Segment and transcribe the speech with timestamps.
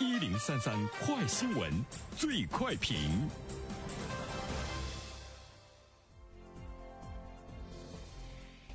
[0.00, 1.70] 一零三三快新闻，
[2.16, 2.98] 最快评。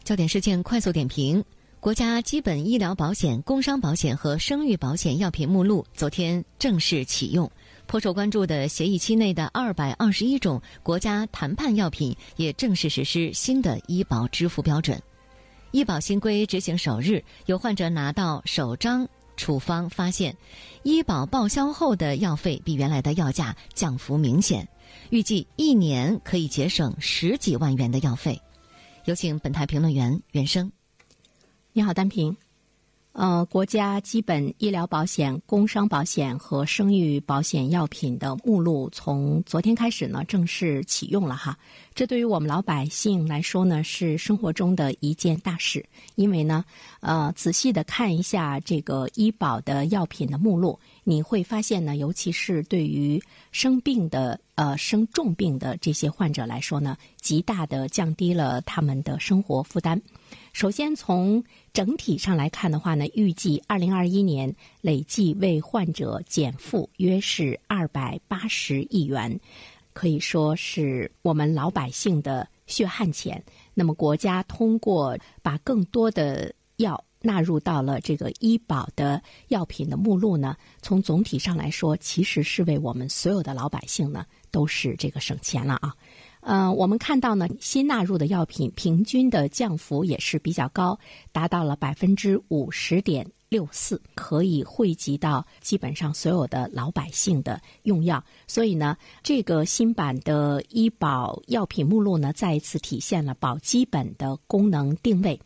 [0.06, 1.44] 焦点事件快速点评：
[1.82, 7.52] 国家基本医疗保险、工伤保险和生育保险药品目录昨天正式启用。
[7.86, 14.98] 颇受关注的协议期内的二百二十一种国家谈判药品也正式实施新的医保支付标准。
[15.72, 19.08] 医保新规执行首日，有患者拿到首张
[19.40, 20.36] 处方，发现
[20.84, 24.68] 医保报销后的药费比原来的药价降幅明显，
[25.10, 28.40] 预计一年可以节省十几万元的药费。
[29.06, 30.70] 有请本台评论员袁生。
[31.72, 32.36] 你好，丹平。
[33.20, 41.58] 呃，国家基本医疗保险、工伤保险和生育保险药品的目录从昨天开始呢正式启用了哈。
[41.94, 46.64] 这对于我们老百姓来说呢是生活中的一件大事，因为呢，
[47.02, 53.22] 呃，仔细的看一下这个医保的药品的目录，你会发现呢，尤其是对于
[53.52, 60.02] 生病的呃生重病的这些患者来说呢，极大的降低了他们的生活负担。
[60.60, 69.40] 首先，从整体上来看的话呢，预计二零二一年累计为患者减负约是二百八十亿元，
[69.94, 73.42] 可以说是我们老百姓的血汗钱。
[73.74, 85.96] 那么，国家通过把更多的药纳入到了这个医保的药品的目录呢，从总体上来说，其实是为我们所有的老百姓呢都是这个省钱了啊。
[86.42, 90.98] 呃，我们看到呢，新纳入的药品平均的降幅也是比较高，
[91.32, 98.24] 达到了百分之五十点六四，可以惠及到基本上所有的老百姓的用药。
[98.48, 105.40] 所以呢，这个新版的医保药品目录呢，再一次体现了保基本的功能定位。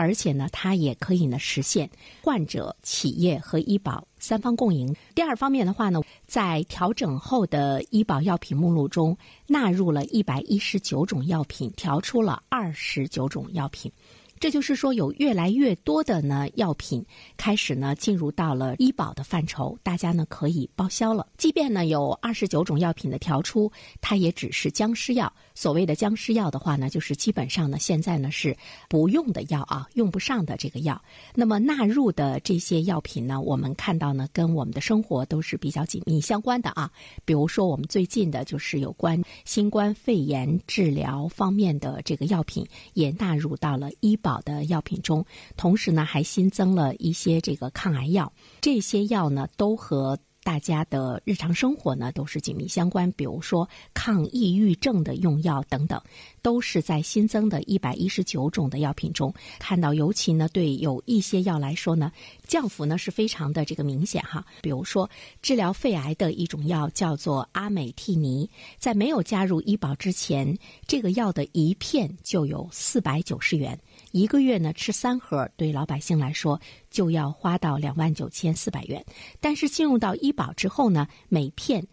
[0.00, 1.90] 而且呢，它也可以呢实现
[2.22, 4.96] 患者、企业和医保三方共赢。
[5.14, 9.14] 第二方面的话呢，在调整后的医保药品目录中，
[9.46, 13.92] 纳入了一百一十九种药品，调出了二十九种药品。
[14.40, 17.04] 这就是说，有越来越多的呢药品
[17.36, 21.26] 开始呢进入到了医保的范畴，大家呢可以报销了。
[21.36, 23.70] 即便呢有二十九种药品的调出，
[24.00, 25.30] 它也只是僵尸药。
[25.54, 28.56] 所谓的僵尸药的话呢，就是基本上呢现在呢是
[28.88, 30.98] 不用的药啊，用不上的这个药。
[31.34, 36.90] 那么纳入的这些药品呢，我们看到呢跟我们的生活都是比较紧密相关的啊。
[37.26, 44.29] 比如说我们最近的就是有关新冠肺炎治疗方面的这个药品，也纳入到了医保。
[44.30, 45.24] 好的药品中，
[45.56, 50.16] 同时呢还新增了一些这个抗癌药，这些药呢都和。
[50.42, 56.00] 大家的日常生活呢都是紧密相关，比如说抗抑郁症的用药等等，
[56.42, 59.94] 都是在新增的一百一十九种的药品中看到。
[59.94, 62.10] 尤其呢，对有一些药来说呢，
[62.46, 64.44] 降幅呢是非常的这个明显哈。
[64.62, 65.10] 比如说
[65.42, 73.78] 治疗肺癌的一种药叫做阿美替尼，在没有加入医保之前，这个药的一片就有四百九十元，
[74.12, 76.58] 一个月呢吃三盒，对老百姓来说
[76.90, 79.04] 就要花到两万九千四百元。
[79.40, 81.86] 但是进入到医保之后呢，每片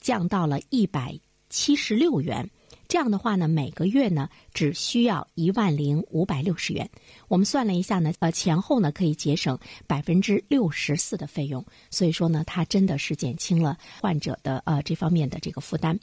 [0.00, 2.48] 降到了一百七十六元。
[2.88, 6.88] 这样的话呢，每个月呢只需要一万零五百六十元。
[7.26, 9.58] 我们算了一下呢，呃，前后呢可以节省
[9.88, 11.64] 百分之六十四的费用。
[11.90, 15.98] 所以说呢，它真的是减轻了患者的呃这方面的这个负担。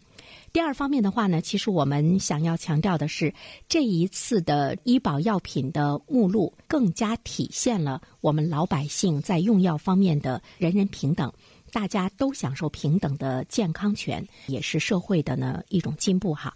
[0.51, 3.33] 第二方面的话呢，其实我们想要强调的是，
[3.67, 11.31] 这一次的医保药品的目录更加体现了我们老百姓在用药方面的人人平等。
[11.71, 16.53] 大家都享受平等的健康权，也是社会的呢一种进步哈。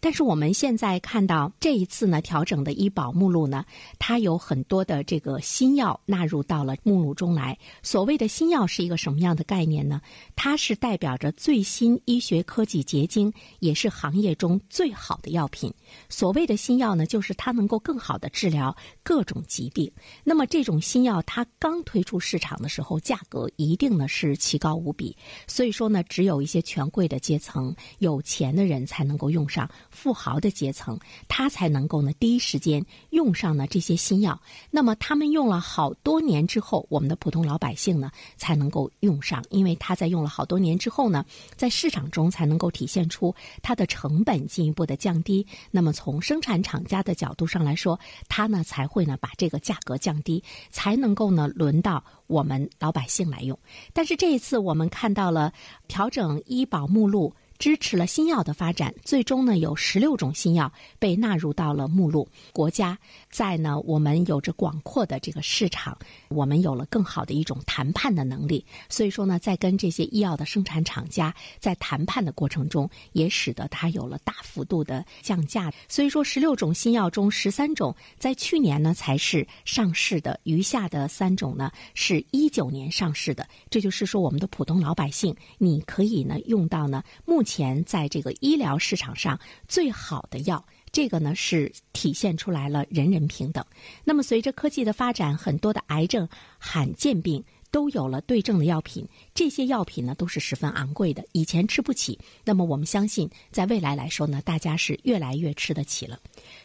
[0.00, 3.64] 但是我们现在看到这一次呢调整的医保目录呢，
[3.98, 7.58] 它有很多的这个新药纳入到了目录中来。
[7.82, 10.00] 所谓的新药是一个什么样的概念呢？
[10.34, 15.72] 它是代表着最新医学科技结晶，也是行业中最好的药品。
[16.08, 18.74] 所谓的新药呢，就是它能够更好的治疗
[19.10, 19.90] 各种疾病。
[20.22, 25.16] 那么这种新药它刚推出市场的时候，价格一定呢是奇高无比。
[25.48, 29.68] 所以说呢，只有一些权贵的阶层、有钱的人才能够用上。
[29.90, 30.96] 富豪的阶层，
[31.26, 34.40] 他才能够呢第一时间用上呢这些新药。
[34.70, 41.24] 那么他们用了好多年之后，我们的普通老百姓呢才能够用上，因为他在用了好多年之后呢，
[41.56, 45.44] 在市场中才能够体现出它的成本进一步的降低。
[45.72, 47.98] 那么从生产厂家的角度上来说，
[48.28, 53.58] 他呢才会会呢把这个价格降低，才能够呢轮到我们老百姓来用。
[53.94, 55.54] 但是这一次我们看到了
[55.88, 57.34] 调整医保目录。
[57.60, 62.26] 支持了新药的发展，最终呢有十六种新药被纳入到了目录。
[62.54, 62.98] 国家
[63.30, 65.96] 在呢，我们有着广阔的这个市场，
[66.30, 68.64] 我们有了更好的一种谈判的能力。
[68.88, 75.70] 所以说呢，在跟这些医药的生产厂家在谈判的过程中，也使得它有了大幅度的降价。
[75.86, 83.46] 所以说，十六种新药中十三种在去年呢才是上市的，余下的三种呢是一九年上市的。
[83.68, 87.49] 这就是说，我们的普通老百姓，你可以呢用到呢目前
[87.84, 93.64] 在这个医疗市场上最好的药，这个呢是体现出来了人人平等。
[94.04, 97.44] 那么随着科技的发展，很多的癌症、罕见病。
[97.70, 102.18] 都有了对症的药品，这些药品呢都是十分昂贵的，以前吃不起。
[102.44, 106.18] 那么我们相信，在未来来说呢，大家是越来越吃得起了。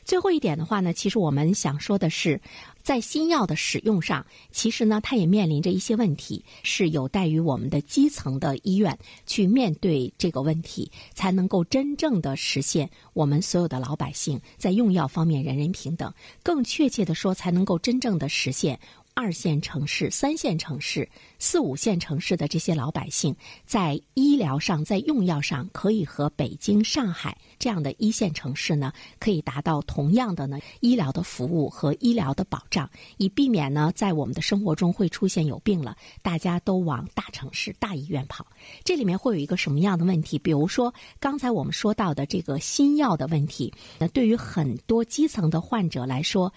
[0.04, 2.42] 最后一点的话呢，其实我们想说的是，
[2.82, 16.12] 在新药的使用上，其实呢，它也面临着一些问题，是有待于我们的基层的医院去面对这个问题，才能够真正的实现我们所有的老百姓在用药方面人人平等。
[16.44, 18.80] 更确切的说，才能够真正的实现。
[19.18, 21.10] 二线城市、三线城市、
[21.40, 23.34] 四五线城市的这些老百姓，
[23.66, 38.46] 在医疗上、在用药上，可以和北京、上海这样的一线城市呢，可以达到同样的呢医疗的服务和医疗的保障，以避免呢在我们的生活中会出现有病了，大家都往大城市、大医院跑。
[38.84, 40.38] 这里面会有一个什么样的问题？
[40.38, 46.52] 比如说刚才我们说到的这个新药的问题，那对于很多基层的患者来说。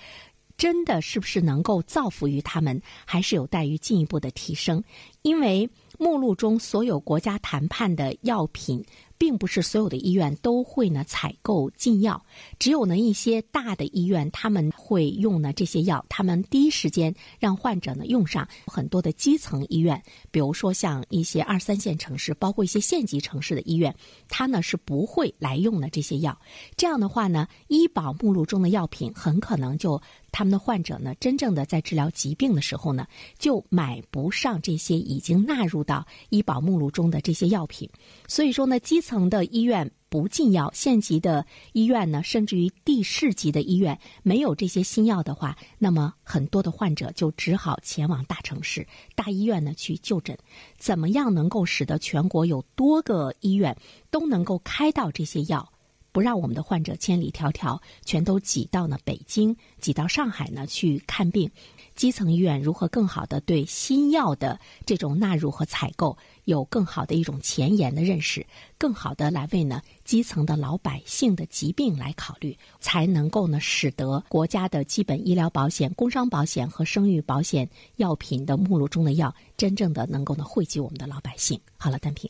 [0.58, 4.82] 真的是不是能够造福于他们，还是有待于进一步的提升？
[5.22, 8.84] 因为目录中所有国家谈判的药品。
[9.18, 12.24] 并不是所有的医院都会呢采购禁药，
[12.58, 18.48] 只有呢一些大的医院他们会用呢这些药，他们第一时间让患者呢用上。
[18.66, 20.00] 很多的基层医院，
[20.30, 23.94] 比如说像一些二三线城市，包括一些县级城市的医院，
[24.28, 26.38] 它呢是不会来用的这些药。
[26.76, 30.00] 这样的话呢，医保目录中的药品很可能就。
[30.30, 33.06] 他们的患者呢，真正的在治疗疾病的时候呢，
[33.38, 37.88] 就买不上这些已经纳入到医保目录中的这些药品。
[38.28, 50.36] 所以说呢，基层的医院不进药，县级的医院呢，甚至于地市级的医院没有这些新药的话，那么很多的患者就只好前往大城市、大医院呢去就诊。
[50.76, 53.74] 怎么样能够使得全国有多个医院
[54.10, 55.72] 都能够开到这些药？
[56.18, 61.48] 不让我们的患者千里迢迢全都挤到呢北京、挤到上海呢去看病，
[61.94, 68.44] 基层医院如何更好的对新药的这种纳入和采购有更好的一种前沿的认识，
[68.78, 81.60] 更好的来为呢基层的老百姓的疾病来考虑，才能够呢使得国家的基本医疗保险、工伤保险和生育保险药品的目录中的药真正的能够呢惠及我们的老百姓。
[81.76, 82.28] 好了，单平。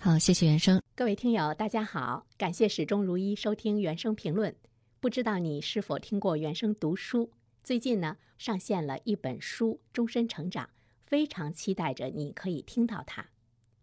[0.00, 0.80] 好，谢谢原生。
[0.94, 4.54] 各位听友，大家好，感谢始终如一收听原生评论。
[5.00, 7.32] 不知道你是否听过原生读书？
[7.64, 10.66] 最近呢，上线了一本书《终身成长》，
[11.04, 13.22] 非常期待着你可以听到它。《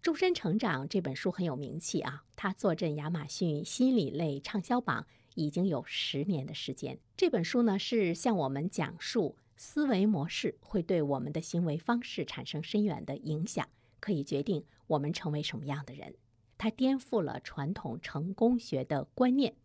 [0.01, 6.97] 终身成长》这本书很有名气啊，它坐镇亚马逊心理类畅销榜已经有十年的时间。
[7.17, 13.67] 这本书呢，是向我们讲述思维模式会对我们的行为方式产生深远的影响。
[14.05, 16.13] 可以决定我们成为什么样的人，
[16.59, 19.55] 它颠覆了传统成功学的观念。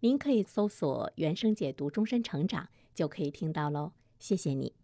[0.00, 3.92] 您可以搜索“原生解读终身成长”，就可以听到喽。
[4.18, 4.83] 谢谢你。